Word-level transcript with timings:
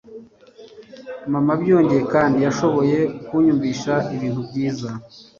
Mama, 1.31 1.53
byongeye 1.61 2.03
kandi, 2.13 2.37
yashoboye 2.45 2.97
kunyumvisha 3.27 3.93
ibintu 4.15 4.41
byiza. 4.49 4.89